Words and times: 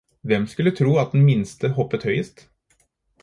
Hvem 0.29 0.45
skulle 0.51 0.71
tro 0.75 0.97
at 0.97 1.11
den 1.13 1.21
minste 1.25 1.69
hoppet 1.69 2.03
høyest?! 2.09 2.47